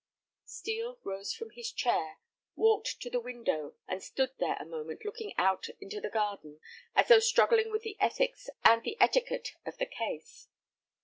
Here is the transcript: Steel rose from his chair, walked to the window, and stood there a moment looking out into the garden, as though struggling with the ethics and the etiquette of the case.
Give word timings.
Steel 0.47 0.97
rose 1.03 1.31
from 1.31 1.51
his 1.51 1.71
chair, 1.71 2.17
walked 2.55 2.99
to 3.01 3.09
the 3.11 3.19
window, 3.19 3.75
and 3.87 4.01
stood 4.01 4.31
there 4.39 4.55
a 4.59 4.65
moment 4.65 5.05
looking 5.05 5.31
out 5.37 5.69
into 5.79 6.01
the 6.01 6.09
garden, 6.09 6.59
as 6.95 7.07
though 7.07 7.19
struggling 7.19 7.69
with 7.69 7.83
the 7.83 7.97
ethics 7.99 8.49
and 8.65 8.81
the 8.81 8.97
etiquette 8.99 9.49
of 9.63 9.77
the 9.77 9.85
case. 9.85 10.47